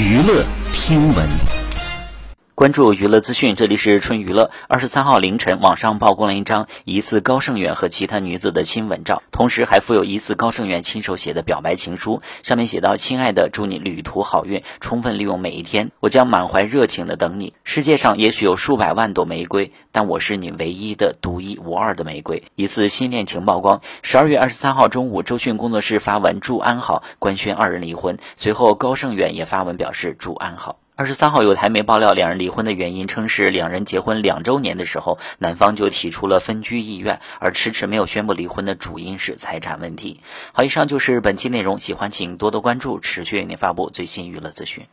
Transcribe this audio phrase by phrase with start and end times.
[0.00, 1.59] 娱乐听闻。
[2.60, 4.50] 关注娱乐资讯，这里是春娱乐。
[4.68, 17.54] 二十三号凌晨，网上曝光了一张疑似高胜远和其他女子的亲吻照，同时还附有疑似高胜远亲手写的表白情书，上面写道：“亲爱的，祝你旅途好运，充分利用每一天，我将满怀热情的等你。
[17.64, 23.80] 世界上也许有数百万朵玫瑰，但我是你唯一的、独一无二的玫瑰。”疑似新恋情曝光。
[24.02, 28.18] 十二月二十三号中午，周迅工作室发文祝安好，官宣二人离婚。
[28.36, 30.76] 随后，高胜远也发文表示祝安好。
[31.00, 40.20] 二十三号有台媒爆料，两人离婚的原因称是两人结婚两周年的时候，男方就提出了分居意愿，而迟迟没有宣布离婚的主因是财产问题。
[40.52, 44.84] 好，以上就是本期内容，喜欢请多多关注，持续为您发布最新娱乐资讯。